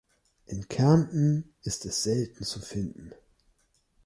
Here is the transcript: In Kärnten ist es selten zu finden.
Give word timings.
In 0.47 0.67
Kärnten 0.67 1.53
ist 1.61 1.85
es 1.85 2.01
selten 2.01 2.43
zu 2.43 2.59
finden. 2.59 3.11